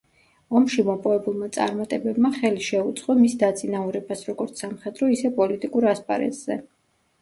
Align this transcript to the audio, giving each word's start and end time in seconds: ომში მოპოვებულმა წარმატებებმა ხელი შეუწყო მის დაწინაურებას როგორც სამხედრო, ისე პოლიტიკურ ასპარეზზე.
ომში 0.59 0.85
მოპოვებულმა 0.87 1.49
წარმატებებმა 1.57 2.33
ხელი 2.39 2.65
შეუწყო 2.69 3.19
მის 3.23 3.37
დაწინაურებას 3.47 4.27
როგორც 4.33 4.67
სამხედრო, 4.67 5.15
ისე 5.21 5.37
პოლიტიკურ 5.41 5.93
ასპარეზზე. 5.97 6.65